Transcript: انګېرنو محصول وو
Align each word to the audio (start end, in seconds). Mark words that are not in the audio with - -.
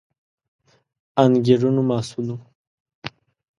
انګېرنو 1.23 1.81
محصول 1.89 2.27
وو 2.33 2.37